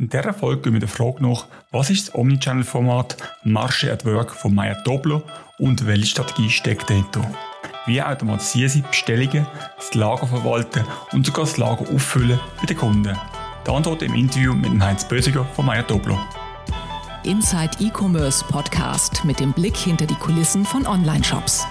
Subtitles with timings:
[0.00, 4.30] In dieser Folge gehen wir der Frage nach, was ist das Omnichannel-Format Marche at Work
[4.30, 5.22] von Maya Doblo
[5.58, 7.20] und welche Strategie steckt dahinter?
[7.84, 13.14] Wie automatisieren Sie Bestellungen, das Lager verwalten und sogar das Lager auffüllen bei den Kunden?
[13.66, 16.18] Die Antwort im Interview mit Heinz Bösiger von Maya Doblo.
[17.24, 21.66] Inside E-Commerce Podcast mit dem Blick hinter die Kulissen von Online-Shops.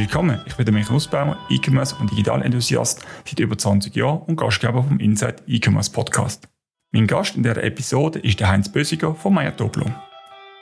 [0.00, 4.98] Willkommen, ich bin Michael Nussbaumer, E-Commerce und Digital-Enthusiast seit über 20 Jahren und Gastgeber vom
[4.98, 6.48] Inside E-Commerce Podcast.
[6.90, 9.84] Mein Gast in dieser Episode ist der Heinz Bösiger von Maya Doblo.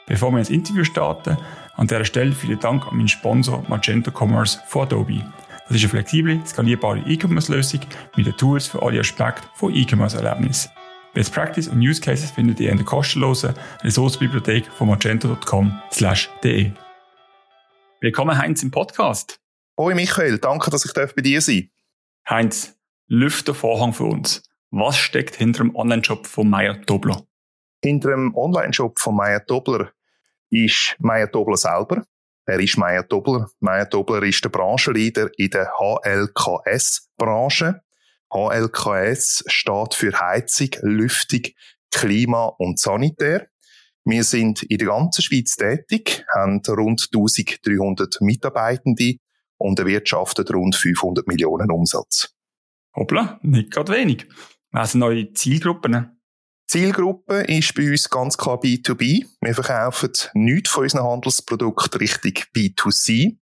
[0.07, 1.37] Bevor wir ins Interview starten,
[1.77, 5.23] an dieser Stelle vielen Dank an meinen Sponsor Magento Commerce von Adobe.
[5.69, 7.79] Das ist eine flexible, skalierbare E-Commerce-Lösung
[8.17, 10.69] mit den Tools für alle Aspekte von E-Commerce-Erlebnis.
[11.13, 13.53] Best Practice und Use Cases findet ihr in der kostenlosen
[13.85, 16.73] Ressourcenbibliothek von magento.com/de.
[18.01, 19.41] Willkommen, Heinz, im Podcast.
[19.77, 20.37] Hoi, Michael.
[20.37, 21.69] Danke, dass ich bei dir sein
[22.29, 24.41] Heinz, lüfte Vorhang für uns.
[24.71, 27.27] Was steckt hinter dem Online-Shop von Meier Dobler?
[27.83, 29.91] Hinter dem Online-Shop von Meier Dobler
[30.49, 32.05] ist Meier Dobler selber.
[32.45, 33.49] Er ist Meier Dobler.
[33.59, 37.81] Meier Dobler ist der Branchenleader in der HLKS-Branche.
[38.33, 41.41] HLKS steht für Heizung, Lüftung,
[41.91, 43.49] Klima und Sanitär.
[44.05, 49.15] Wir sind in der ganzen Schweiz tätig, haben rund 1300 Mitarbeitende
[49.57, 52.33] und erwirtschaften rund 500 Millionen Umsatz.
[52.95, 54.27] Hoppla, nicht gerade wenig.
[54.71, 56.19] Was sind neue Zielgruppen?
[56.67, 59.25] Zielgruppe ist bei uns ganz klar B2B.
[59.41, 63.37] Wir verkaufen nichts von unseren Handelsprodukten richtig B2C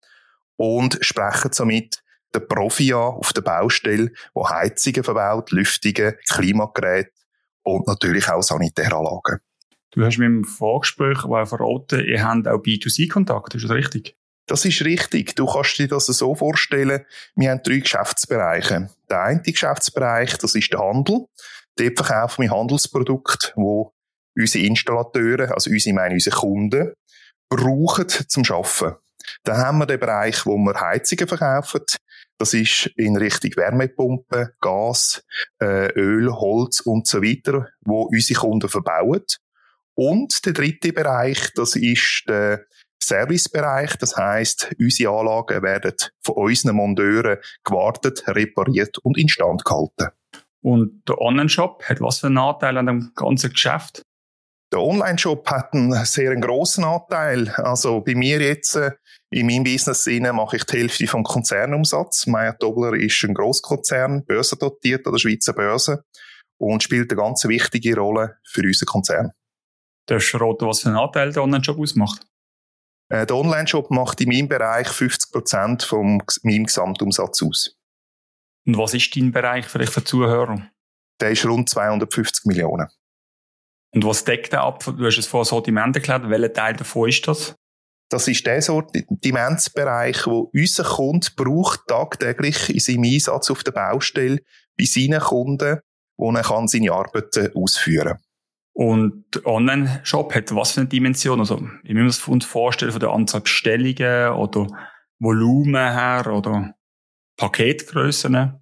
[0.57, 2.03] und sprechen somit
[2.35, 7.11] den Profi an auf der Baustelle, wo Heizungen verbaut, Lüftungen, Klimageräte
[7.63, 9.39] und natürlich auch Sanitäranlagen.
[9.95, 14.17] Du hast mir im Vorgespräch auch verraten, ihr habt auch B2C-Kontakt, ist das richtig?
[14.45, 15.37] Das ist richtig.
[15.37, 18.89] Du kannst dir das so vorstellen, wir haben drei Geschäftsbereiche.
[19.09, 21.27] Der eine Geschäftsbereich, das ist der Handel.
[21.77, 23.93] Dort verkaufen wir Handelsprodukte, wo
[24.37, 26.93] unsere Installateure, also unsere, meine unsere Kunden,
[27.49, 28.97] brauchen zum Arbeiten.
[29.45, 31.81] Dann haben wir den Bereich, wo wir Heizungen verkaufen.
[32.37, 35.23] Das ist in Richtung Wärmepumpe, Gas,
[35.61, 39.23] äh, Öl, Holz und so weiter, wo unsere Kunden verbauen.
[39.95, 42.65] Und der dritte Bereich, das ist der
[43.01, 43.95] Servicebereich.
[43.97, 50.09] Das heißt, unsere Anlagen werden von unseren Monteuren gewartet, repariert und instand gehalten.
[50.61, 54.01] Und der Online-Shop hat was für einen Anteil an dem ganzen Geschäft?
[54.73, 57.49] Der Online-Shop hat einen sehr grossen Anteil.
[57.57, 58.91] Also bei mir jetzt äh,
[59.29, 62.25] in meinem Business mache ich die Hälfte vom Konzernumsatz.
[62.25, 66.03] Meyer Dobler ist ein Grosskonzern, börsendotiert an der Schweizer Börse
[66.57, 69.31] und spielt eine ganz wichtige Rolle für unseren Konzern.
[70.07, 72.25] Darfst du verraten, was für einen Anteil der Online-Shop ausmacht?
[73.09, 77.77] Äh, der Online-Shop macht in meinem Bereich 50 Prozent von meinem Gesamtumsatz aus.
[78.65, 80.69] Und was ist dein Bereich vielleicht für Zuhörer?
[81.21, 82.87] Der ist rund 250 Millionen.
[83.93, 84.83] Und was deckt der ab?
[84.83, 86.29] Du hast es vorhin Sortiment erklärt.
[86.29, 87.55] Welcher Teil davon ist das?
[88.09, 94.41] Das ist der Sortimentsbereich, wo unser Kunde braucht tagtäglich in seinem Einsatz auf der Baustelle
[94.77, 95.79] bei seinen Kunden,
[96.17, 98.24] wo er kann seine Arbeiten ausführen kann.
[98.77, 101.39] Und der Online-Shop hat was für eine Dimension?
[101.39, 104.67] Also, ich muss mir uns vorstellen, von der Anzahl Bestellungen oder
[105.17, 106.75] Volumen her oder
[107.37, 108.61] Paketgrößen?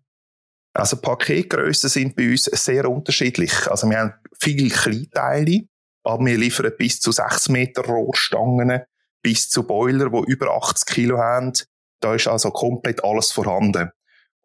[0.74, 3.68] Also Paketgrößen sind bei uns sehr unterschiedlich.
[3.68, 5.62] Also wir haben viele Kleinteile,
[6.04, 8.82] aber wir liefern bis zu 6 Meter Rohrstangen,
[9.24, 11.54] bis zu Boiler, die über 80 Kilo haben.
[12.02, 13.92] Da ist also komplett alles vorhanden.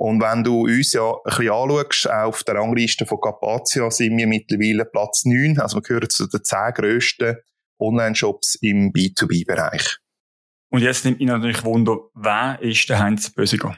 [0.01, 4.29] Und wenn du uns ja ein bisschen anschaust, auf der Rangliste von Capazia sind wir
[4.29, 5.59] mittlerweile Platz 9.
[5.59, 7.37] Also wir gehören zu den 10 grössten
[7.81, 9.99] Online-Shops im B2B-Bereich.
[10.71, 13.77] Und jetzt nimmt mich natürlich Wunder, wer ist der Heinz Bösiger?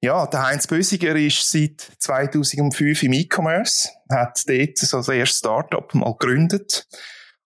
[0.00, 5.94] Ja, der Heinz Bösiger ist seit 2005 im E-Commerce, hat dort so das erste Startup
[5.94, 6.86] mal gegründet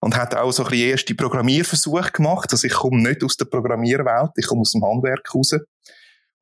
[0.01, 2.49] und hat auch so ein bisschen erste Programmierversuche gemacht.
[2.53, 5.53] Also ich komme nicht aus der Programmierwelt, ich komme aus dem Handwerk raus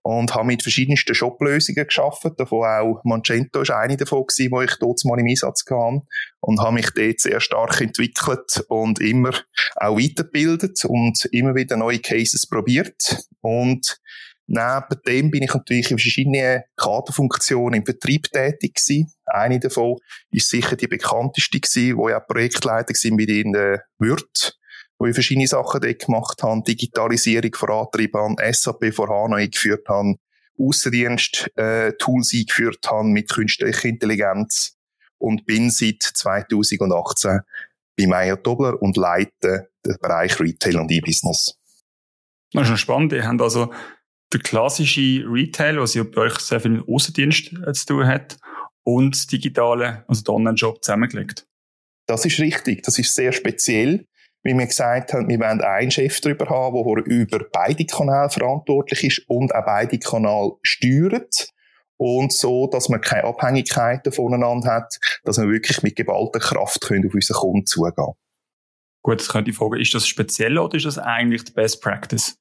[0.08, 2.32] und habe mit verschiedensten Shop-Lösungen geschaffen.
[2.38, 6.00] Davon auch Magento ist eine davon gewesen, wo ich dort mal im Einsatz hatte.
[6.40, 9.32] Und habe mich dort sehr stark entwickelt und immer
[9.76, 13.22] auch weitergebildet und immer wieder neue Cases probiert.
[13.42, 14.00] Und
[14.50, 19.12] Neben dem bin ich natürlich in verschiedenen Kaderfunktionen im Vertrieb tätig gewesen.
[19.26, 19.96] Eine davon
[20.30, 24.57] ist sicher die bekannteste gewesen, wo ja Projektleiter sind mit in der Wirt,
[24.98, 30.16] wo ich verschiedene Sachen dort gemacht habe, Digitalisierung vorantrieben habe, SAP vor HANA eingeführt habe,
[30.58, 34.76] Außendienst äh, eingeführt habe mit künstlicher Intelligenz
[35.18, 37.40] und bin seit 2018
[37.96, 41.56] bei Meyer Dobler und leite den Bereich Retail und E-Business.
[42.52, 43.12] Das ist schon spannend.
[43.12, 43.72] Ihr habt also
[44.32, 48.38] der klassische Retail, was ja bei euch sehr viel mit Außendienst äh, zu tun hat,
[48.88, 51.46] und das Digitale, also den Online-Shop zusammengelegt.
[52.06, 52.84] Das ist richtig.
[52.84, 54.06] Das ist sehr speziell.
[54.48, 59.04] Wie wir gesagt haben, wir wollen einen Chef darüber haben, der über beide Kanäle verantwortlich
[59.04, 61.50] ist und auch beide Kanäle steuert.
[61.98, 66.90] Und so, dass man keine Abhängigkeiten voneinander hat, dass wir wirklich mit geballter Kraft auf
[66.90, 68.14] unseren Kunden zugehen
[69.02, 72.38] Gut, jetzt könnte ich fragen, ist das speziell oder ist das eigentlich die Best Practice?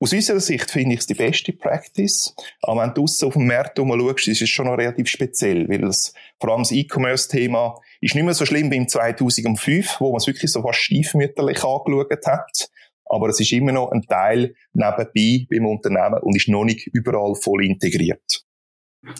[0.00, 2.34] Aus unserer Sicht finde ich es die beste Practice.
[2.62, 6.12] Aber wenn du auf dem Markt schaust, ist es schon noch relativ speziell, weil das,
[6.40, 10.26] vor allem das E-Commerce-Thema ist nicht mehr so schlimm wie im 2005, wo man es
[10.26, 12.68] wirklich so fast stiefmütterlich angeschaut hat.
[13.06, 17.34] Aber es ist immer noch ein Teil nebenbei beim Unternehmen und ist noch nicht überall
[17.34, 18.44] voll integriert.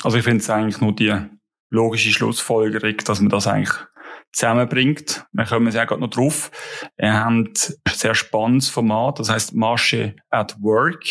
[0.03, 1.15] Also ich finde es eigentlich nur die
[1.71, 3.77] logische Schlussfolgerung, dass man das eigentlich
[4.35, 5.27] zusammenbringt.
[5.33, 6.51] Wir kommen sehr gerade noch drauf.
[6.99, 11.05] Ihr habt ein sehr spannendes Format, das heißt Marche at Work.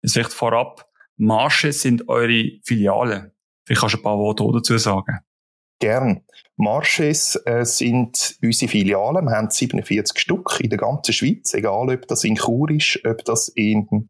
[0.00, 3.32] Es wird vorab, Marche sind eure Filialen.
[3.64, 5.20] Vielleicht kannst du ein paar Worte dazu sagen.
[5.80, 6.24] Gern.
[6.56, 9.24] Marches äh, sind unsere Filialen.
[9.26, 13.24] Wir haben 47 Stück in der ganzen Schweiz, egal ob das in Chur ist, ob
[13.24, 14.08] das in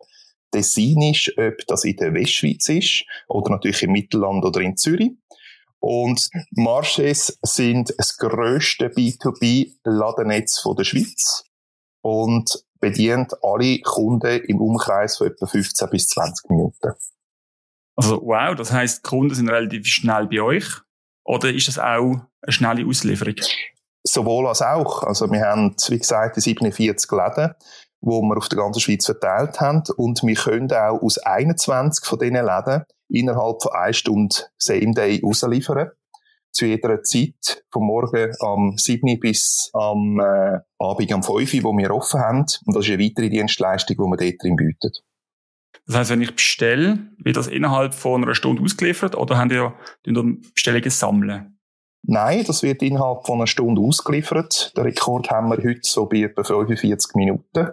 [0.51, 5.13] Tessin ist, ob das in der Westschweiz ist oder natürlich im Mittelland oder in Zürich.
[5.83, 11.45] Und Marches sind das grösste B2B-Ladennetz der Schweiz
[12.03, 16.93] und bedient alle Kunden im Umkreis von etwa 15 bis 20 Minuten.
[17.97, 20.67] Also wow, das heißt, die Kunden sind relativ schnell bei euch
[21.25, 23.35] oder ist das auch eine schnelle Auslieferung?
[24.05, 25.03] Sowohl als auch.
[25.03, 27.55] Also wir haben, wie gesagt, 47 Läden,
[28.01, 32.21] wo wir auf der ganzen Schweiz verteilt haben und wir können auch aus 21 von
[32.21, 35.91] diesen Läden innerhalb von einer Stunde Same Day ausliefern.
[36.53, 41.95] Zu jeder Zeit, vom Morgen am 7 bis am äh, Abend am 5 wo wir
[41.95, 42.45] offen haben.
[42.67, 45.03] Und das ist eine weitere Dienstleistung, die man dort drin bietet.
[45.87, 49.75] Das heißt, wenn ich bestelle, wird das innerhalb von einer Stunde ausgeliefert oder haben ihr
[50.55, 51.59] Bestellungen sammeln?
[52.05, 54.77] Nein, das wird innerhalb von einer Stunde ausgeliefert.
[54.77, 57.71] Den Rekord haben wir heute so bei etwa 45 Minuten.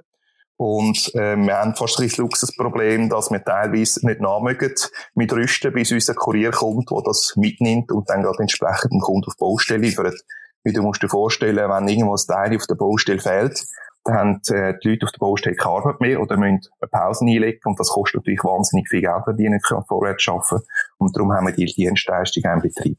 [0.62, 4.76] Und äh, wir haben fast das Luxusproblem, dass wir teilweise nicht nachmögen
[5.16, 9.28] mit Rüsten, bis unser Kurier kommt, der das mitnimmt und dann gerade entsprechend dem Kunden
[9.28, 10.20] auf die Baustelle liefert.
[10.66, 13.64] Wie du musst dir vorstellen, wenn irgendwo ein Teil auf der Baustelle fehlt,
[14.04, 17.24] dann haben äh, die Leute auf der Baustelle keine Arbeit mehr oder müssen eine Pause
[17.24, 20.68] einlegen und das kostet natürlich wahnsinnig viel Geld, wenn die nicht vorwärts arbeiten
[20.98, 22.98] Und darum haben wir die Dienstleistung im Betrieb.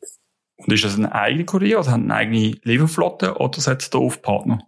[0.57, 4.23] Und ist das ein eigener Kurier oder haben eine eigene Lieferflotte oder setzt ihr auf
[4.23, 4.61] Partner?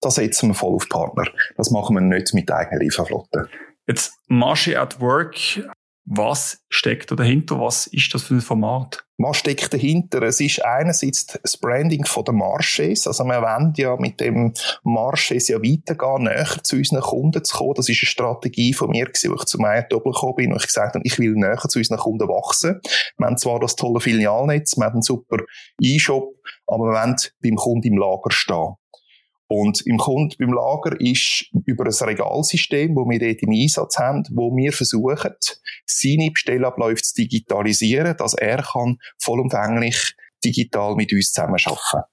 [0.00, 1.24] Da setzen wir voll auf Partner.
[1.56, 3.48] Das machen wir nicht mit der eigenen Lieferflotte.
[3.86, 5.36] Jetzt Masche at Work.
[6.10, 7.60] Was steckt da dahinter?
[7.60, 9.04] Was ist das für ein Format?
[9.18, 10.22] Was steckt dahinter?
[10.22, 13.06] Es ist einerseits das Branding von der Marches.
[13.06, 14.54] Also wir wollen ja mit dem
[14.84, 17.74] Marches ja weitergehen, näher zu unseren Kunden zu kommen.
[17.74, 20.66] Das ist eine Strategie von mir, wo ich zu meinem Doppel gekommen bin und ich
[20.66, 22.80] gesagt habe, ich will näher zu unseren Kunden wachsen.
[23.18, 25.36] Wir haben zwar das tolle Filialnetz, wir haben einen super
[25.78, 26.32] E-Shop,
[26.66, 28.76] aber wir wollen beim Kunden im Lager stehen.
[29.50, 34.24] Und im Kunden beim Lager ist über ein Regalsystem, wo wir dort im Einsatz haben,
[34.30, 35.32] wo wir versuchen,
[35.86, 40.14] seine Bestellabläufe zu digitalisieren, dass er kann vollumfänglich
[40.44, 42.04] digital mit uns zusammenarbeiten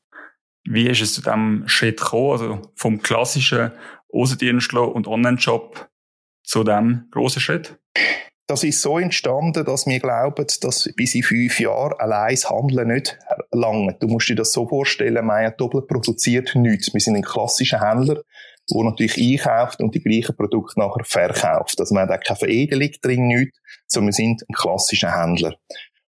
[0.63, 3.71] Wie ist es zu diesem Schritt gekommen, also vom klassischen
[4.13, 5.89] Außendienst und Online-Shop
[6.43, 7.77] zu diesem grossen Schritt?
[8.47, 12.89] Das ist so entstanden, dass wir glauben, dass bis in fünf Jahren allein das Handeln
[12.89, 13.17] nicht
[13.51, 13.95] lange.
[13.99, 16.93] Du musst dir das so vorstellen, Maya Doppel produziert nichts.
[16.93, 18.21] Wir sind ein klassischer Händler,
[18.71, 21.79] der natürlich einkauft und die gleichen Produkte nachher verkauft.
[21.79, 25.55] Also wir haben auch keine Veredelung drin, nichts, sondern wir sind ein klassischer Händler.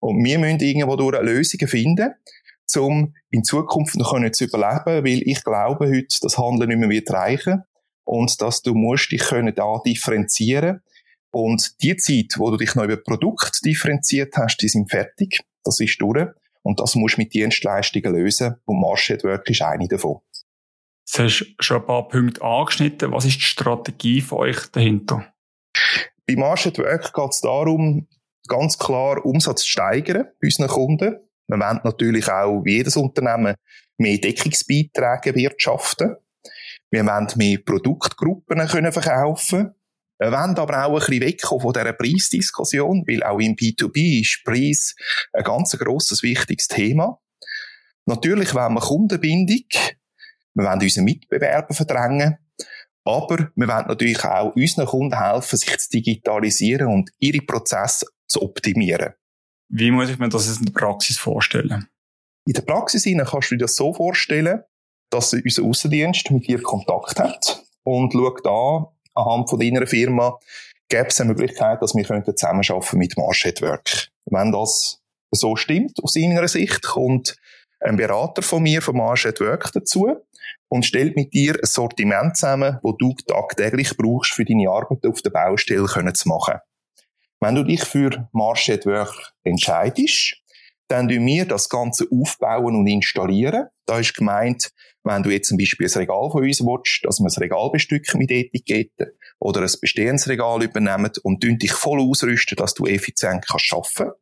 [0.01, 2.15] Und wir müssen irgendwo durch Lösungen finden,
[2.79, 7.11] um in Zukunft noch zu überleben, weil ich glaube heute, das Handeln nicht mehr wird
[7.11, 7.63] reichen
[8.05, 10.81] und dass du musst dich können da differenzieren
[11.33, 15.43] und die Zeit, wo du dich noch über Produkt differenziert hast, die sind fertig.
[15.65, 16.29] Das ist durch.
[16.63, 18.57] Und das musst du mit Dienstleistungen lösen.
[18.67, 20.21] Und Market Work ist eine davon.
[21.15, 23.13] Du hast schon ein paar Punkte angeschnitten.
[23.13, 25.33] Was ist die Strategie von euch dahinter?
[26.27, 28.07] Bei Market Work geht es darum,
[28.47, 31.17] ganz klar Umsatz zu steigern bei unseren Kunden.
[31.49, 33.57] Wir wollen natürlich auch, wie jedes Unternehmen,
[33.99, 36.17] mehr Deckungsbeiträge wirtschaften.
[36.91, 39.75] Wir wollen mehr Produktgruppen können verkaufen
[40.31, 44.95] wollen aber auch ein bisschen wegkommen von dieser Preisdiskussion, weil auch im B2B ist Preis
[45.33, 47.19] ein ganz grosses, wichtiges Thema.
[48.07, 49.65] Natürlich wollen wir Kundenbindung,
[50.55, 52.39] wir wollen unsere Mitbewerber verdrängen,
[53.05, 58.43] aber wir wollen natürlich auch unseren Kunden helfen, sich zu digitalisieren und ihre Prozesse zu
[58.43, 59.15] optimieren.
[59.69, 61.89] Wie muss ich mir das in der Praxis vorstellen?
[62.47, 64.63] In der Praxis kannst du dir das so vorstellen,
[65.11, 70.39] dass unser Außendienst mit dir Kontakt hat und schaut an, anhand von deiner Firma,
[70.89, 74.09] gäbe es eine Möglichkeit, dass wir zusammenarbeiten mit Marsh at Work.
[74.27, 75.01] Wenn das
[75.31, 77.37] so stimmt aus seiner Sicht, kommt
[77.81, 80.17] ein Berater von mir, vom Marsh at Work, dazu
[80.69, 85.23] und stellt mit dir ein Sortiment zusammen, das du tagtäglich brauchst, für deine Arbeit auf
[85.23, 86.55] der Baustelle zu machen.
[87.41, 90.37] Wenn du dich für Marsh at Work entscheidest,
[90.89, 93.69] dann tun wir das Ganze aufbauen und installieren.
[93.87, 94.73] Da ist gemeint,
[95.05, 98.19] wenn du jetzt zum Beispiel ein Regal von uns willst, dass wir ein Regal bestücken
[98.19, 103.73] mit Etiketten oder ein bestehendes Regal übernehmen und dich voll ausrüsten, dass du effizient kannst
[103.73, 104.13] arbeiten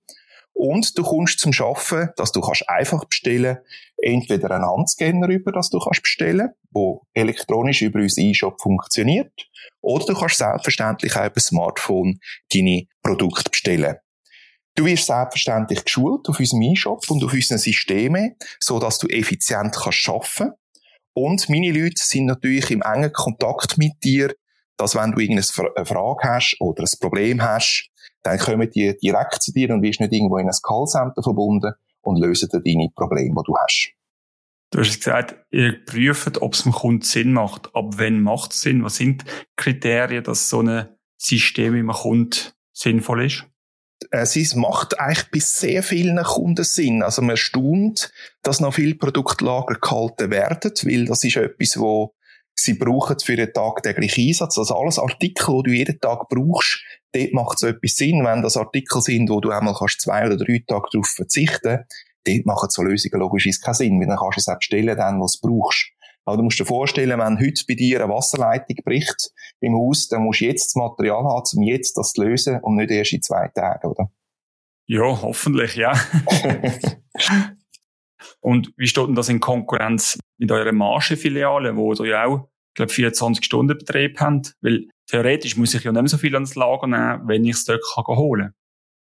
[0.60, 3.58] und du kommst zum Schaffen, dass du kannst einfach bestellen,
[3.96, 9.32] entweder einen Handscanner über, dass du kannst bestellen, wo elektronisch über unseren E-Shop funktioniert,
[9.80, 12.20] oder du kannst selbstverständlich auch über Smartphone
[12.52, 13.96] deine Produkte bestellen.
[14.76, 19.74] Du wirst selbstverständlich geschult auf unserem E-Shop und auf unseren Systemen, so dass du effizient
[19.74, 20.52] kannst arbeiten.
[21.22, 24.34] Und meine Leute sind natürlich im engen Kontakt mit dir,
[24.78, 27.90] dass wenn du irgendeine Frage hast oder ein Problem hast,
[28.22, 32.18] dann kommen die direkt zu dir und wirst nicht irgendwo in ein Callcenter verbunden und
[32.18, 33.92] lösen dir deine Probleme, die du hast.
[34.70, 37.74] Du hast gesagt, ihr prüft, ob es dem Kunden Sinn macht.
[37.74, 38.82] Ab wann macht es Sinn?
[38.82, 39.24] Was sind
[39.56, 43.44] Kriterien, dass so ein System im Kunden sinnvoll ist?
[44.10, 47.02] Es macht eigentlich bei sehr vielen Kunden Sinn.
[47.02, 52.14] Also man staunt, dass noch viele Produktlager gehalten werden, weil das ist etwas, wo
[52.54, 54.58] sie brauchen für den tagtäglichen Einsatz.
[54.58, 58.24] Also alles Artikel, die du jeden Tag brauchst, dort macht so etwas Sinn.
[58.24, 61.84] Wenn das Artikel sind, wo du einmal kannst zwei oder drei Tage darauf verzichten
[62.24, 65.20] dort machen so Lösungen logischerweise keinen Sinn, weil dann kannst du es auch bestellen, dann,
[65.20, 65.90] was du brauchst.
[66.24, 70.22] Aber du musst dir vorstellen, wenn heute bei dir eine Wasserleitung bricht im Haus, dann
[70.22, 73.22] musst du jetzt das Material haben, um jetzt das zu lösen und nicht erst in
[73.22, 74.10] zwei Tagen, oder?
[74.86, 75.92] Ja, hoffentlich, ja.
[78.40, 82.74] und wie steht denn das in Konkurrenz mit eurer Margenfiliale, wo ihr ja auch, ich
[82.74, 84.54] glaube, 24 Stunden Betrieb habt?
[84.60, 87.64] Weil theoretisch muss ich ja nicht mehr so viel ans Lager nehmen, wenn ich es
[87.64, 88.54] dort kann holen kann.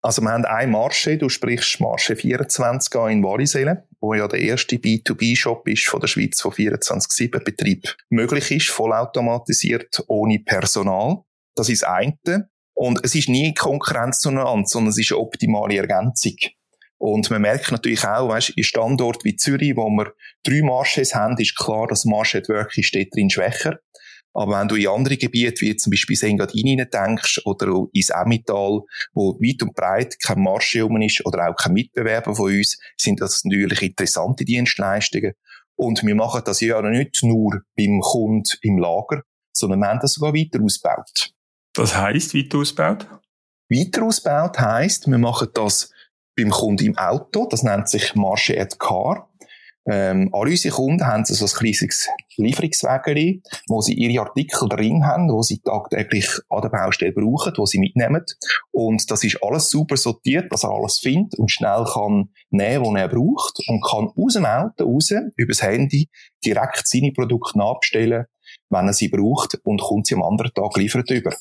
[0.03, 4.77] Also wir haben eine Marche, du sprichst Marche 24 in Wallisellen, wo ja der erste
[4.77, 11.17] B2B-Shop ist von der Schweiz, wo 24-7 Betrieb möglich ist, vollautomatisiert, ohne Personal.
[11.55, 12.49] Das ist das eine.
[12.73, 16.35] Und es ist nie Konkurrenz zueinander, sondern es ist eine optimale Ergänzung.
[16.97, 21.37] Und man merkt natürlich auch, weißt, in Standort wie Zürich, wo wir drei Marches haben,
[21.37, 23.79] ist klar, dass Marche wirklich steht drin schwächer.
[24.33, 28.81] Aber wenn du in andere Gebiete, wie zum Beispiel Engadin denkst oder ins Emmental,
[29.13, 33.19] wo weit und breit kein Marsch rum ist oder auch kein Mitbewerber von uns, sind
[33.19, 35.33] das natürlich interessante Dienstleistungen.
[35.75, 40.13] Und wir machen das ja nicht nur beim Kunden im Lager, sondern wir haben das
[40.13, 41.33] sogar weiter ausgebaut.
[41.73, 43.07] Das heisst, weiter ausgebaut?
[43.69, 45.91] Weiter ausgebaut heisst, wir machen das
[46.35, 49.30] beim Kunden im Auto, das nennt sich Marche at Car.
[49.89, 52.07] Ähm, alle unsere Kunden haben so ein kleines
[52.37, 57.65] Lieferungswägeli, wo sie ihre Artikel drin haben, wo sie tagtäglich an der Baustelle brauchen, wo
[57.65, 58.23] sie mitnehmen.
[58.71, 63.01] Und das ist alles super sortiert, dass er alles findet und schnell kann nehmen, was
[63.01, 66.09] er braucht und kann aus dem Auto raus, übers Handy,
[66.45, 68.25] direkt seine Produkte nachbestellen,
[68.69, 71.31] wenn er sie braucht und kommt sie am anderen Tag liefert über.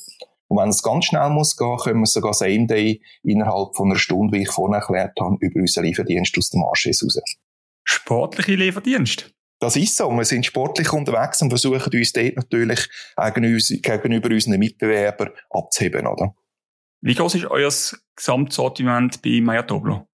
[0.49, 3.99] Und wenn es ganz schnell muss gehen, können wir sogar Same Day innerhalb von einer
[3.99, 7.21] Stunde, wie ich vorhin erklärt habe, über unseren Lieferdienst aus dem Anschluss raus
[7.91, 9.33] sportliche Lieferdienst.
[9.61, 10.11] Das ist so.
[10.11, 16.35] Wir sind sportlich unterwegs und versuchen uns dort natürlich gegenüber unseren Mitbewerbern abzuheben, oder?
[17.03, 17.71] Wie groß ist euer
[18.17, 20.07] Gesamtsortiment bei Maya Dobler?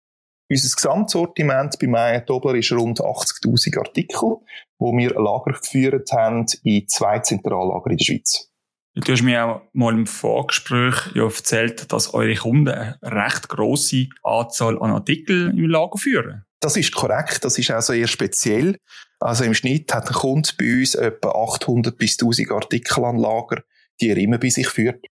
[0.48, 4.36] Unser Gesamtsortiment bei Maya Dobler ist rund 80.000 Artikel,
[4.78, 8.52] wo wir Lager geführt haben in zwei Zentrallager in der Schweiz.
[8.94, 14.08] Du hast mir auch mal im Vorgespräch ja erzählt, dass eure Kunden eine recht grosse
[14.22, 16.46] Anzahl an Artikeln im Lager führen.
[16.66, 18.80] Das ist korrekt, das ist also eher speziell.
[19.20, 23.62] Also im Schnitt hat ein Kunde bei uns etwa 800 bis 1000 Artikel an Lager,
[24.00, 25.06] die er immer bei sich führt.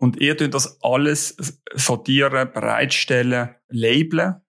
[0.00, 1.36] Und ihr tut das alles
[1.76, 4.40] sortieren, bereitstellen, labeln?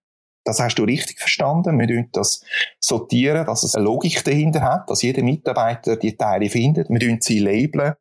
[0.45, 1.77] Das hast du richtig verstanden.
[1.77, 2.41] Wir tun das
[2.79, 6.89] sortieren, dass es eine Logik dahinter hat, dass jeder Mitarbeiter die Teile findet.
[6.89, 7.93] Wir tun sie labeln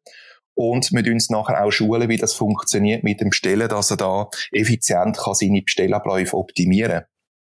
[0.55, 4.31] und wir uns nachher auch schulen, wie das funktioniert mit dem Bestellen, dass er da
[4.51, 7.16] effizient kann seine Bestellabläufe optimieren kann.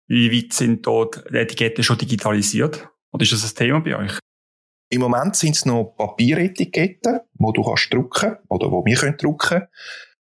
[0.09, 2.89] Wie weit sind dort die Etiketten schon digitalisiert?
[3.13, 4.19] Oder ist das ein Thema bei euch?
[4.91, 9.65] Im Moment sind es noch Papieretiketten, wo du kannst drucken oder wo wir können drucken.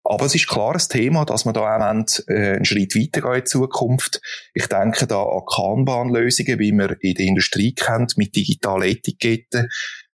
[0.04, 3.46] Aber es ist klar ein Thema, dass wir da auch äh, einen Schritt weitergehen in
[3.46, 4.20] Zukunft.
[4.54, 9.68] Ich denke da an Kanban-Lösungen, wie wir in der Industrie kennt, mit digitalen Etiketten,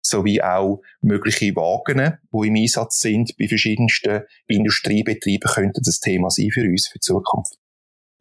[0.02, 6.50] sowie auch mögliche Wagen, die im Einsatz sind bei verschiedensten Industriebetrieben, könnte das Thema sein
[6.52, 7.62] für uns, für die Zukunft.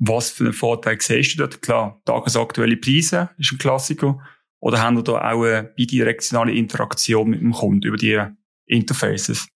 [0.04, 1.62] Was für einen Vorteil siehst du dort?
[1.62, 4.20] Klar, tagesaktuelle Preise ist ein Klassiker.
[4.60, 8.20] Oder haben wir da auch eine bidirektionale Interaktion mit dem Kunden über die
[8.66, 9.48] Interfaces?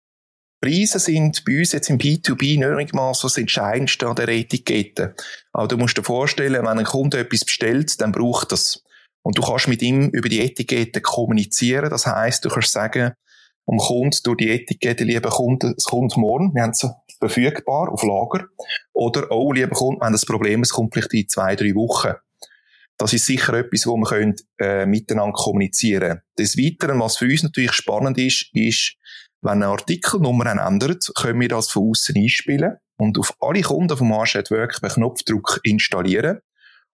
[0.61, 5.15] Preise sind bei uns jetzt im B2B nicht mal so das Entscheidendste an der Etikette.
[5.51, 8.83] Aber du musst dir vorstellen, wenn ein Kunde etwas bestellt, dann braucht das.
[9.23, 11.89] Und du kannst mit ihm über die Etikette kommunizieren.
[11.89, 13.13] Das heißt, du kannst sagen,
[13.65, 16.87] um Kunden durch die Etikette, lieber Kunde, es kommt morgen, wir haben es
[17.19, 18.47] verfügbar auf Lager.
[18.93, 22.13] Oder, oh, lieber Kunde, haben das Problem, es kommt vielleicht in zwei, drei Wochen.
[22.97, 26.21] Das ist sicher etwas, wo wir können, äh, miteinander kommunizieren.
[26.37, 28.95] Des Weiteren, was für uns natürlich spannend ist, ist,
[29.41, 34.09] wenn eine Artikelnummer ändert, können wir das von außen einspielen und auf alle Kunden vom
[34.09, 36.39] Marsch Work per Knopfdruck installieren.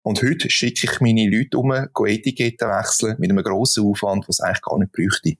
[0.03, 4.41] Und heute schicke ich meine Leute um, Etiketten wechseln, mit einem grossen Aufwand, was es
[4.41, 5.35] eigentlich gar nicht bräuchte.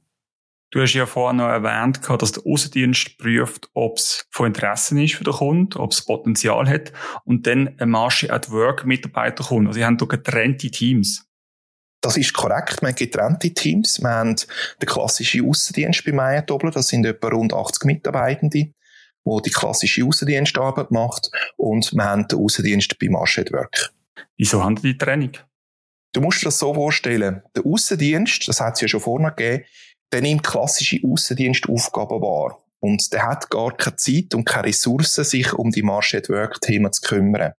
[0.72, 5.16] Du hast ja vorhin noch erwähnt, dass der Außendienst prüft, ob es von Interesse ist
[5.16, 6.94] für den Kunden, ob es Potenzial hat
[7.25, 9.68] und dann ein Marche at Work Mitarbeiter kommt.
[9.68, 11.28] Also, sie haben hier getrennte Teams.
[12.00, 12.82] Das ist korrekt.
[12.82, 14.01] Wir haben getrennte Teams.
[14.01, 14.36] Wir haben
[14.82, 16.72] den klassischen Außendienst bei Meier Dobler.
[16.72, 18.74] Das sind etwa rund 80 Mitarbeitende,
[19.25, 21.30] wo die klassische Außendienstarbeit macht.
[21.58, 23.92] Und wir haben den Außendienst bei Marche at Work.
[24.38, 25.34] Wieso haben die Trennung?
[26.13, 27.42] Du musst dir das so vorstellen.
[27.56, 29.66] Der Außendienst, das hat es ja schon vorne gegeben,
[30.12, 32.62] der nimmt klassische Außendienstaufgaben wahr.
[32.80, 36.62] Und der hat gar keine Zeit und keine Ressourcen, sich um die Marsh at Work
[36.62, 37.53] Themen zu kümmern.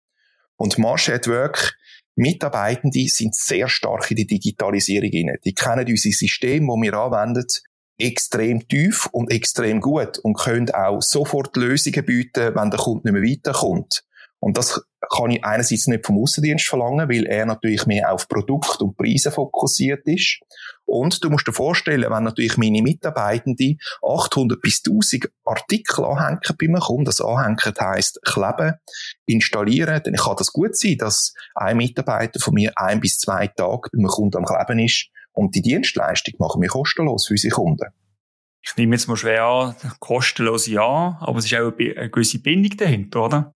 [0.56, 1.76] Und Marsh at Work
[2.14, 5.38] Mitarbeitende sind sehr stark in die Digitalisierung hinein.
[5.44, 7.46] Die kennen unser System, das wir anwenden,
[7.98, 13.20] extrem tief und extrem gut und können auch sofort Lösungen bieten, wenn der Kunde nicht
[13.20, 14.04] mehr weiterkommt.
[14.44, 18.82] Und das kann ich einerseits nicht vom Außendienst verlangen, weil er natürlich mehr auf Produkt
[18.82, 20.40] und Preise fokussiert ist.
[20.84, 26.66] Und du musst dir vorstellen, wenn natürlich meine Mitarbeitenden 800 bis 1000 Artikel anhängen bei
[26.66, 28.74] mir Kunden, das anhängen heisst kleben,
[29.26, 33.90] installieren, dann kann das gut sein, dass ein Mitarbeiter von mir ein bis zwei Tage
[33.92, 37.90] bei einem Kunden am Kleben ist und die Dienstleistung machen wir kostenlos für unsere Kunden.
[38.60, 42.76] Ich nehme jetzt mal schwer an, kostenlos ja, aber es ist auch eine gewisse Bindung
[42.76, 43.54] dahinter, oder?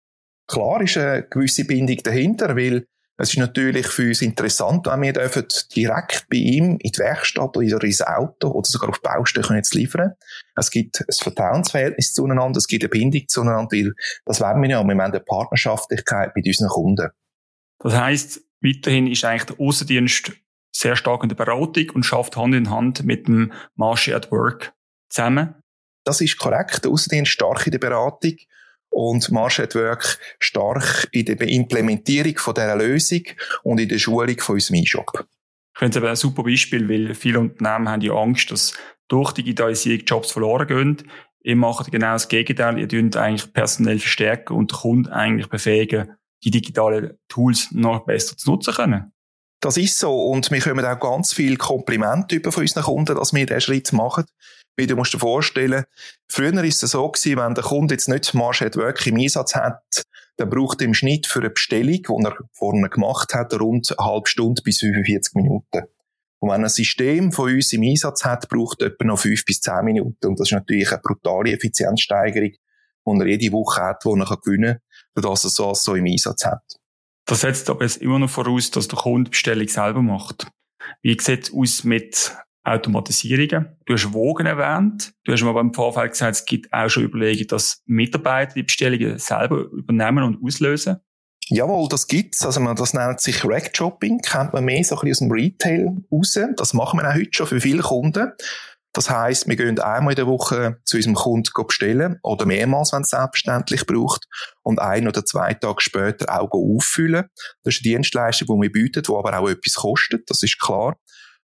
[0.46, 2.86] Klar ist eine gewisse Bindung dahinter, weil
[3.18, 5.46] es ist natürlich für uns interessant, wenn wir dürfen
[5.76, 9.58] direkt bei ihm in die Werkstatt oder ins Auto oder sogar auf die Baustelle können
[9.58, 10.12] jetzt liefern.
[10.56, 13.92] Es gibt ein Vertrauensverhältnis zueinander, es gibt eine Bindung zueinander, weil
[14.24, 14.82] das wollen wir ja.
[14.82, 17.10] Wir haben eine Partnerschaftlichkeit mit unseren Kunden.
[17.80, 20.32] Das heisst, weiterhin ist eigentlich der Außendienst
[20.74, 24.72] sehr stark in der Beratung und schafft Hand in Hand mit dem Marche at Work
[25.10, 25.54] zusammen.
[26.04, 26.84] Das ist korrekt.
[26.84, 28.36] Der Außendienst stark in der Beratung
[28.92, 33.22] und Marsh at Work stark in der Implementierung von dieser Lösung
[33.62, 35.26] und in der Schulung von unserem E-Shop.
[35.74, 38.74] Ich finde es ein super Beispiel, weil viele Unternehmen haben ja Angst, dass
[39.08, 41.10] durch Digitalisierung Jobs verloren gehen.
[41.42, 42.78] Ihr macht genau das Gegenteil.
[42.78, 46.12] Ihr tut eigentlich personell verstärken und den Kunden eigentlich befähigen,
[46.44, 49.12] die digitalen Tools noch besser zu nutzen können.
[49.60, 50.26] Das ist so.
[50.26, 53.92] Und wir kommen auch ganz viel Komplimente über von unseren Kunden, dass wir diesen Schritt
[53.92, 54.24] machen.
[54.76, 55.84] Weil du musst dir vorstellen,
[56.28, 59.54] früher ist es so gewesen, wenn der Kunde jetzt nicht Marsch at Work im Einsatz
[59.54, 60.04] hat,
[60.36, 64.06] dann braucht er im Schnitt für eine Bestellung, die er vorne gemacht hat, rund eine
[64.06, 65.82] halbe Stunde bis 45 Minuten.
[66.40, 69.60] Und wenn ein System von uns im Einsatz hat, braucht er etwa noch fünf bis
[69.60, 70.26] zehn Minuten.
[70.26, 74.80] Und das ist natürlich eine brutale Effizienzsteigerung, die er jede Woche hat, die er gewinnen
[75.14, 76.64] kann, dass er so, so im Einsatz hat.
[77.26, 80.48] Das setzt aber jetzt immer noch voraus, dass der Kunde die Bestellung selber macht.
[81.02, 83.76] Wie sieht es aus mit Automatisierungen.
[83.86, 85.12] Du hast Wogen erwähnt.
[85.24, 88.62] Du hast mir aber im Vorfeld gesagt, es gibt auch schon Überlegungen, dass Mitarbeiter die
[88.62, 90.98] Bestellungen selber übernehmen und auslösen.
[91.48, 92.46] Jawohl, das gibt's.
[92.46, 95.96] Also man, das nennt sich Rack-Shopping, kennt man mehr so ein bisschen aus dem Retail
[96.10, 96.38] raus.
[96.56, 98.32] Das machen wir auch heute schon für viele Kunden.
[98.94, 103.02] Das heisst, wir gehen einmal in der Woche zu unserem Kunden bestellen oder mehrmals, wenn
[103.02, 104.26] es selbstverständlich braucht
[104.62, 107.24] und ein oder zwei Tage später auch auffüllen.
[107.64, 110.96] Das ist eine Dienstleistung, die wir bieten, die aber auch etwas kostet, das ist klar.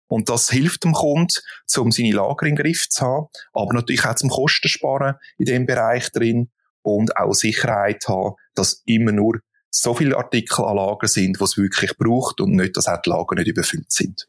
[0.07, 1.33] Und das hilft dem Kunden,
[1.77, 5.65] um seine Lager in den Griff zu haben, aber natürlich auch zum Kostensparen in dem
[5.65, 6.49] Bereich drin
[6.81, 9.39] und auch Sicherheit haben, dass immer nur
[9.69, 13.09] so viele Artikel an Lager sind, was es wirklich braucht und nicht, dass auch die
[13.09, 14.27] Lager nicht überfüllt sind.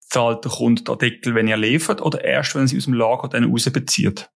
[0.00, 2.94] Zahlt der Kunde den Artikel, wenn er liefert oder erst, wenn er sie aus dem
[2.94, 4.30] Lager dann rausbezieht?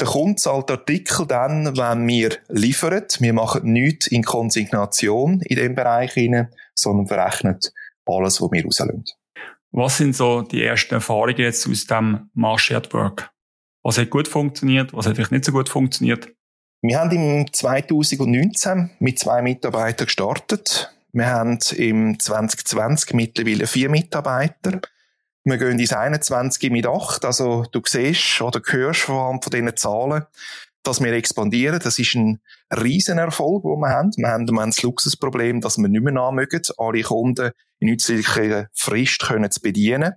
[0.00, 3.04] Der Kunde zahlt Artikel dann, wenn wir liefern.
[3.18, 7.60] Wir machen nichts in Konsignation in dem Bereich hinein, sondern verrechnen
[8.06, 9.04] alles, was wir rauslösen.
[9.74, 13.30] Was sind so die ersten Erfahrungen jetzt aus dem Marche at Work?
[13.82, 14.92] Was hat gut funktioniert?
[14.92, 16.28] Was hat vielleicht nicht so gut funktioniert?
[16.82, 20.94] Wir haben im 2019 mit zwei Mitarbeitern gestartet.
[21.12, 24.82] Wir haben im 2020 mittlerweile vier Mitarbeiter.
[25.44, 27.24] Wir gehen ins 21 mit acht.
[27.24, 30.26] Also du siehst oder hörst von, von diesen Zahlen,
[30.82, 31.80] dass wir expandieren.
[31.82, 32.40] Das ist ein
[32.72, 34.10] Riesenerfolg, den wir haben.
[34.16, 38.68] Wir haben, wir haben das Luxusproblem, dass wir nicht mehr nachmögen, alle Kunden in nützlicher
[38.72, 40.14] Frist können zu bedienen.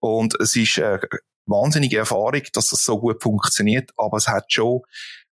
[0.00, 1.00] Und es ist eine
[1.46, 4.82] wahnsinnige Erfahrung, dass das so gut funktioniert, aber es hat schon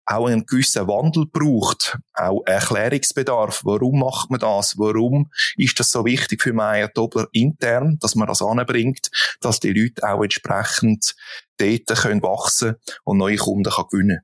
[0.05, 3.61] auch einen gewissen Wandel braucht, auch Erklärungsbedarf.
[3.63, 4.77] Warum macht man das?
[4.77, 9.71] Warum ist das so wichtig für Meier Dobler intern, dass man das anbringt, dass die
[9.71, 11.15] Leute auch entsprechend
[11.57, 14.21] dort können wachsen und neue Kunden gewinnen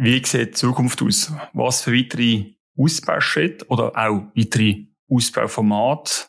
[0.00, 1.32] Wie sieht die Zukunft aus?
[1.54, 6.28] Was für weitere Ausbauschritte oder auch weitere Ausbauformate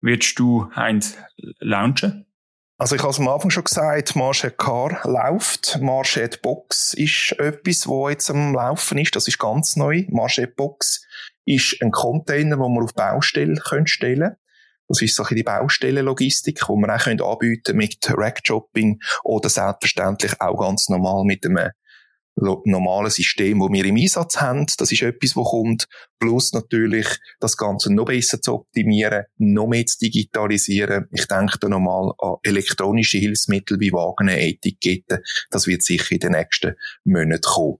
[0.00, 1.18] willst du, Heinz,
[1.60, 2.24] launchen?
[2.78, 5.78] Also ich habe es am Anfang schon gesagt, Marchet Car läuft.
[5.82, 9.14] Marchet Box ist etwas, wo jetzt am Laufen ist.
[9.14, 10.06] Das ist ganz neu.
[10.08, 11.06] Marchet Box
[11.44, 14.36] ist ein Container, wo man auf Baustellen stellen können.
[14.88, 20.88] Das ist so die Baustellenlogistik, wo man auch anbieten mit Rack-Shopping oder selbstverständlich auch ganz
[20.88, 21.72] normal mit einem
[22.64, 24.66] normale System, wo wir im Einsatz haben.
[24.78, 25.86] Das ist etwas, was kommt.
[26.18, 27.06] Plus natürlich
[27.40, 31.06] das Ganze noch besser zu optimieren, noch mehr zu digitalisieren.
[31.12, 35.18] Ich denke da nochmal an elektronische Hilfsmittel wie Wagen, Etiketten.
[35.50, 36.74] Das wird sicher in den nächsten
[37.04, 37.78] Monaten kommen.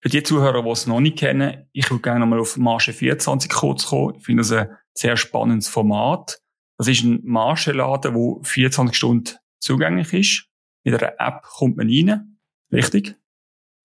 [0.00, 3.50] Für die Zuhörer, die es noch nicht kennen, ich würde gerne nochmal auf Marge 24
[3.50, 4.16] kurz kommen.
[4.16, 6.40] Ich finde das ein sehr spannendes Format.
[6.76, 10.48] Das ist ein Margenladen, der 24 Stunden zugänglich ist.
[10.84, 12.38] Mit einer App kommt man rein.
[12.72, 13.14] Richtig?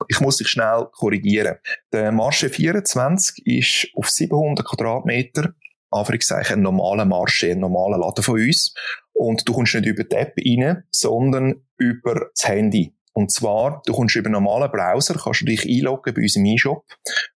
[0.08, 1.58] Ich muss dich schnell korrigieren.
[1.92, 5.54] Der Marche 24 ist auf 700 Quadratmeter,
[5.90, 8.74] Anführungszeichen, ein normaler Marche, ein normaler Laden von uns.
[9.14, 12.94] Und du kommst nicht über die App rein, sondern über das Handy.
[13.14, 16.46] Und zwar, du kommst über einen normalen Browser, kannst du dich einloggen bei uns im
[16.46, 16.86] E-Shop.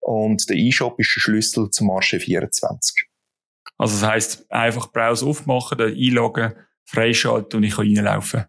[0.00, 3.06] Und der E-Shop ist der Schlüssel zum Marche 24.
[3.78, 6.52] Also das heisst, einfach Browser aufmachen, einloggen,
[6.84, 8.44] freischalten und ich kann reinlaufen.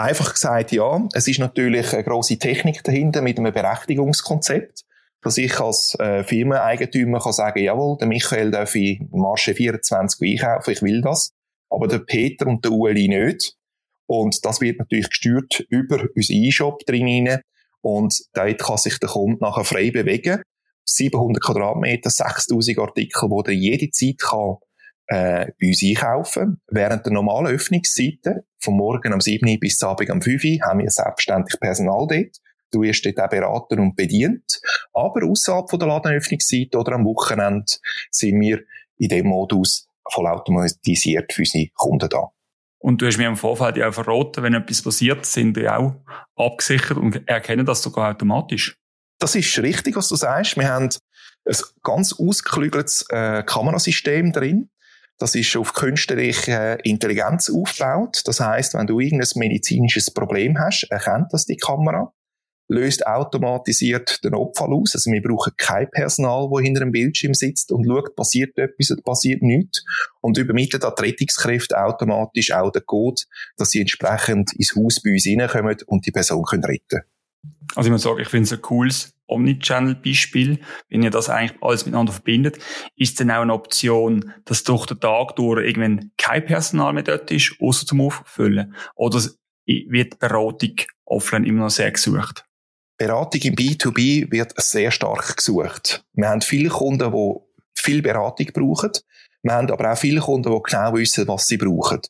[0.00, 1.06] Einfach gesagt, ja.
[1.12, 4.86] Es ist natürlich eine grosse Technik dahinter mit einem Berechtigungskonzept,
[5.20, 10.70] dass ich als äh, Firmeneigentümer kann sagen, jawohl, der Michael darf in Marche 24 einkaufen,
[10.70, 11.32] ich will das.
[11.68, 13.56] Aber der Peter und der Ueli nicht.
[14.06, 17.38] Und das wird natürlich gesteuert über unseren E-Shop drin
[17.82, 20.40] Und dort kann sich der Kunde nachher frei bewegen.
[20.86, 24.56] 700 Quadratmeter, 6000 Artikel, wo er jede Zeit kann
[25.10, 26.60] äh, bei uns einkaufen.
[26.68, 30.78] Während der normalen Öffnungszeiten, vom Morgen am 7 Uhr bis Abend am 5 Uhr, haben
[30.78, 32.36] wir selbstständig Personal dort.
[32.70, 34.60] Du wirst dort auch beraten und bedient.
[34.92, 37.72] Aber außerhalb von der Ladenöffnungszeit oder am Wochenende
[38.10, 38.60] sind wir
[38.98, 42.28] in dem Modus vollautomatisiert für unsere Kunden da.
[42.78, 45.96] Und du hast mir im Vorfeld ja auch verraten, wenn etwas passiert, sind wir auch
[46.36, 48.78] abgesichert und erkennen das sogar automatisch.
[49.18, 50.56] Das ist richtig, was du sagst.
[50.56, 50.88] Wir haben
[51.44, 54.70] ein ganz ausgeklügeltes äh, Kamerasystem drin.
[55.20, 58.22] Das ist auf künstliche Intelligenz aufgebaut.
[58.24, 62.10] Das heißt, wenn du irgendein medizinisches Problem hast, erkennt das die Kamera,
[62.68, 64.94] löst automatisiert den Opfer aus.
[64.94, 69.02] Also wir brauchen kein Personal, wo hinter dem Bildschirm sitzt und schaut, passiert etwas oder
[69.02, 69.84] passiert nichts.
[70.22, 73.20] Und übermittelt an die Rettungskräfte automatisch auch den Code,
[73.58, 77.02] dass sie entsprechend ins Haus bei uns reinkommen und die Person können retten
[77.74, 81.86] Also ich muss sagen, ich finde es ein cooles Omnichannel-Beispiel, wenn ihr das eigentlich alles
[81.86, 82.58] miteinander verbindet,
[82.96, 87.30] ist dann auch eine Option, dass durch den Tag durch irgendwann kein Personal mehr dort
[87.30, 88.74] ist, außer zum Auffüllen?
[88.94, 89.22] Oder
[89.66, 92.44] wird Beratung offline immer noch sehr gesucht?
[92.96, 96.04] Beratung im B2B wird sehr stark gesucht.
[96.12, 97.34] Wir haben viele Kunden, die
[97.74, 98.92] viel Beratung brauchen.
[99.42, 102.00] Wir haben aber auch viele Kunden, die genau wissen, was sie brauchen.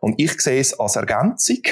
[0.00, 1.62] Und ich sehe es als Ergänzung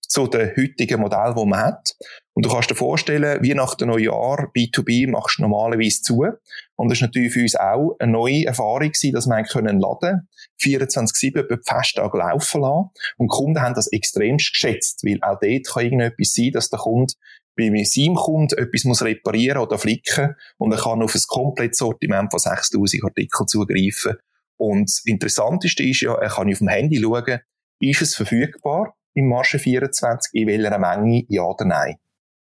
[0.00, 1.96] zu dem heutigen Modell, das man hat.
[2.36, 6.26] Und du kannst dir vorstellen, wie nach dem Neujahr B2B machst du normalerweise zu.
[6.74, 10.28] Und das ist natürlich für uns auch eine neue Erfahrung gewesen, dass wir können laden
[10.60, 12.90] 24-7 über die Festtage laufen lassen.
[13.16, 16.78] Und die Kunden haben das extremst geschätzt, weil auch dort kann irgendetwas sein, dass der
[16.78, 17.14] Kunde
[17.56, 22.30] bei seinem Kunden etwas muss reparieren oder flicken und er kann auf ein komplettes Sortiment
[22.30, 24.16] von 6000 Artikeln zugreifen.
[24.58, 27.40] Und das Interessanteste ist ja, er kann auf dem Handy schauen,
[27.80, 31.96] ist es verfügbar im Marge 24, in welcher Menge, ja oder nein.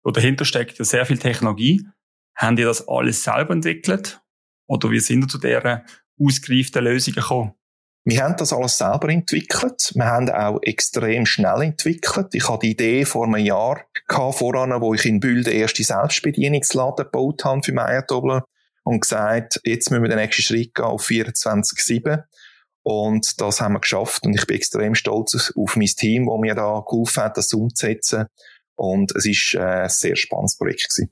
[0.06, 1.84] Und dahinter steckt ja sehr viel Technologie.
[2.36, 4.20] Haben die das alles selber entwickelt?
[4.68, 5.84] Oder wie sind ihr zu dieser
[6.16, 7.54] ausgereiften Lösung gekommen?
[8.04, 9.90] Wir haben das alles selber entwickelt.
[9.96, 12.28] Wir haben auch extrem schnell entwickelt.
[12.34, 15.82] Ich hatte die Idee vor einem Jahr gehabt, voran, wo ich in Bühl den ersten
[15.82, 18.44] Selbstbedienungsladen gebaut habe für Meiertobler
[18.84, 22.22] und gesagt, jetzt müssen wir den nächsten Schritt gehen auf 24-7.
[22.84, 26.54] Und das haben wir geschafft und ich bin extrem stolz auf mein Team, das mir
[26.54, 28.26] da geholfen hat, das umzusetzen.
[28.76, 31.10] Und es ist äh, ein sehr spannendes Projekt gewesen.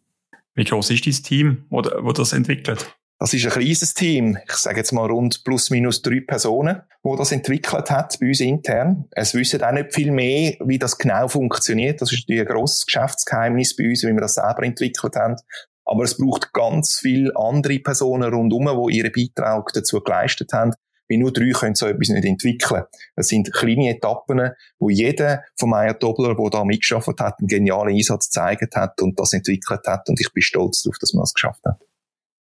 [0.55, 2.95] Wie groß ist dein Team, das das entwickelt?
[3.19, 4.39] Das ist ein kleines Team.
[4.45, 8.41] Ich sage jetzt mal rund plus minus drei Personen, wo das entwickelt hat bei uns
[8.41, 9.07] intern.
[9.13, 12.03] Es wissen auch nicht viel mehr, wie das genau funktioniert.
[12.03, 15.37] Das ist natürlich ein grosses Geschäftsgeheimnis bei uns, wie wir das selber entwickelt haben.
[15.85, 20.73] Aber es braucht ganz viele andere Personen rundherum, die ihren Beitrag dazu geleistet haben,
[21.09, 22.85] weil nur drei können so etwas nicht entwickeln.
[23.17, 27.95] Das sind kleine Etappen, wo jeder von Meyer Dobler, der da mitgeschafft hat, einen genialen
[27.95, 31.35] Einsatz gezeigt hat und das entwickelt hat und ich bin stolz darauf, dass man das
[31.35, 31.81] geschafft hat.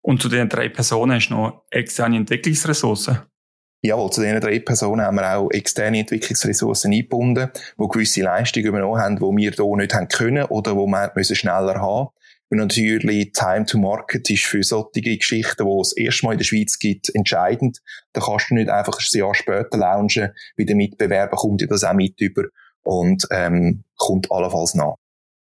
[0.02, 3.20] Und zu den drei Personen hast du noch externe Entwicklungsressourcen?
[3.82, 9.00] Jawohl, zu diesen drei Personen haben wir auch externe Entwicklungsressourcen eingebunden, die gewisse Leistungen übernommen
[9.00, 12.08] haben, die wir hier nicht haben können oder wo wir müssen schneller haben
[12.54, 16.78] und natürlich Time to Market ist für solche Geschichten, die es erstmal in der Schweiz
[16.78, 17.80] gibt, entscheidend.
[18.12, 21.84] Da kannst du nicht einfach ein Jahr später launchen, wie der Mitbewerber kommt dir das
[21.84, 22.44] auch mit über
[22.82, 24.94] und ähm, kommt allenfalls nach.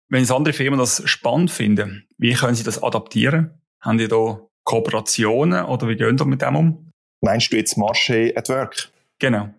[0.09, 3.51] Wenn jetzt andere Firmen das spannend finden, wie können sie das adaptieren?
[3.81, 6.91] Haben die da Kooperationen oder wie gehen Sie mit dem um?
[7.21, 8.89] Meinst du jetzt Marché at Work?
[9.19, 9.49] Genau.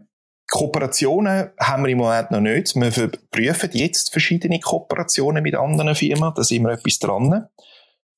[0.48, 2.74] Kooperationen haben wir im Moment noch nicht.
[2.74, 6.32] Wir prüfen jetzt verschiedene Kooperationen mit anderen Firmen.
[6.34, 7.46] Da sind wir etwas dran.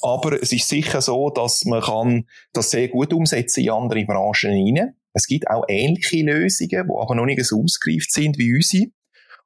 [0.00, 4.52] Aber es ist sicher so, dass man kann das sehr gut umsetzen in andere Branchen
[4.52, 4.94] hinein.
[5.12, 8.86] Es gibt auch ähnliche Lösungen, die aber noch nicht so ausgereift sind wie unsere.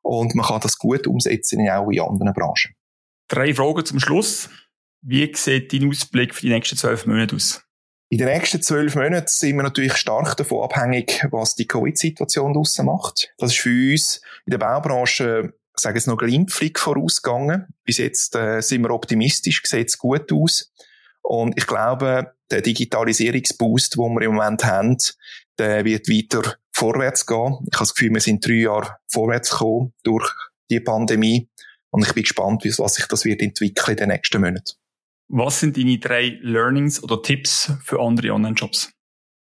[0.02, 2.74] Und man kann das gut umsetzen auch in anderen Branchen.
[3.28, 4.50] Drei Fragen zum Schluss.
[5.00, 7.63] Wie sieht dein Ausblick für die nächsten zwölf Monate aus?
[8.14, 12.86] In den nächsten zwölf Monaten sind wir natürlich stark davon abhängig, was die Covid-Situation draussen
[12.86, 13.34] macht.
[13.38, 17.66] Das ist für uns in der Baubranche, ich sage jetzt noch glimpflich vorausgegangen.
[17.84, 20.72] Bis jetzt äh, sind wir optimistisch, sieht es gut aus.
[21.22, 24.96] Und ich glaube, der Digitalisierungsboost, den wir im Moment haben,
[25.58, 27.58] der wird weiter vorwärts gehen.
[27.62, 30.32] Ich habe das Gefühl, wir sind drei Jahre vorwärts gekommen durch
[30.70, 31.48] die Pandemie.
[31.90, 34.74] Und ich bin gespannt, was sich das wird entwickeln in den nächsten Monaten.
[35.36, 38.92] Was sind deine drei Learnings oder Tipps für andere Online-Jobs?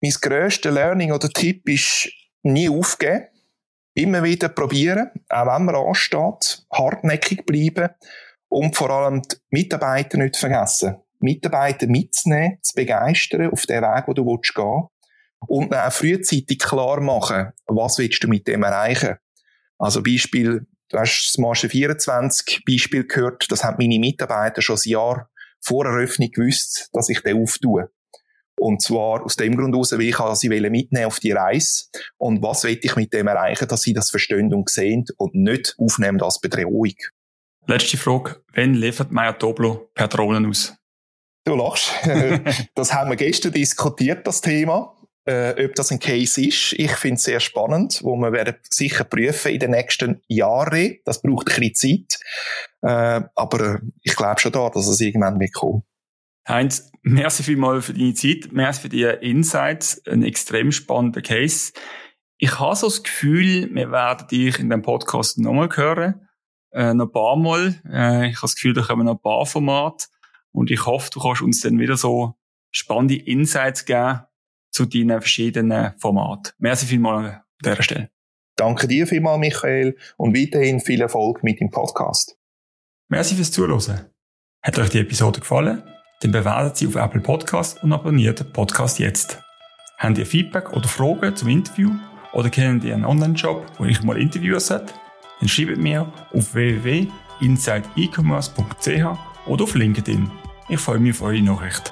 [0.03, 2.11] Mein grösstes Learning oder Tipp ist,
[2.43, 3.29] nie aufgeben.
[3.95, 7.95] Immer wieder probieren, auch wenn man ansteht, hartnäckig bleiben
[8.49, 10.97] und vor allem die Mitarbeiter nicht vergessen.
[11.21, 14.59] Mitarbeiter mitzunehmen, zu begeistern auf den Weg, wo du gehen willst
[15.47, 19.19] und dann auch frühzeitig klar machen, was willst du mit dem erreichen.
[19.79, 24.91] Also Beispiel, du hast das Marche 24 Beispiel gehört, das haben meine Mitarbeiter schon ein
[24.91, 27.91] Jahr vor Eröffnung gewusst, dass ich den auftue.
[28.59, 31.85] Und zwar aus dem Grund heraus, weil ich sie mitnehmen auf die Reise.
[32.17, 35.75] Und was will ich mit dem erreichen, dass sie das verstehen und sehen und nicht
[35.79, 36.95] aufnehmen als Bedrohung.
[37.67, 38.43] Letzte Frage.
[38.55, 40.75] Wann liefert Maya Doblo per Drohnen aus?
[41.45, 41.93] Du lachst.
[42.75, 44.98] das haben wir gestern diskutiert, das Thema
[45.29, 46.73] äh, ob das ein Case ist.
[46.73, 50.97] Ich finde es sehr spannend, wo wir werden sicher prüfen in den nächsten Jahren.
[51.05, 52.21] Das braucht ein bisschen Zeit.
[52.81, 55.83] Äh, aber äh, ich glaube schon da, dass es irgendwann wird kommen.
[56.49, 61.73] Heinz, merci vielmals für deine Zeit, merci für die Insights, ein extrem spannender Case.
[62.39, 66.27] Ich habe so das Gefühl, wir werden dich in dem Podcast nochmal hören,
[66.71, 67.83] äh, noch ein paar Mal.
[67.85, 70.07] Äh, ich habe das Gefühl, da kommen noch ein paar Formate
[70.53, 72.35] und ich hoffe, du kannst uns dann wieder so
[72.71, 74.21] spannende Insights geben,
[74.71, 76.53] zu deinen verschiedenen Formaten.
[76.59, 78.11] Merci vielmals an dieser Stelle.
[78.57, 82.37] Danke dir vielmals, Michael, und weiterhin viel Erfolg mit dem Podcast.
[83.09, 84.11] Merci fürs Zuhören.
[84.63, 85.83] Hat euch die Episode gefallen?
[86.21, 89.41] Dann bewertet sie auf Apple Podcast und abonniert den Podcast jetzt.
[89.99, 91.93] Habt ihr Feedback oder Fragen zum Interview
[92.33, 94.93] oder kennt ihr einen Online-Job, wo ich mal interviewen sollte?
[95.41, 100.31] Dann schreibt mir auf www.insideecommerce.ch oder auf LinkedIn.
[100.69, 101.91] Ich freue mich auf eure Nachricht.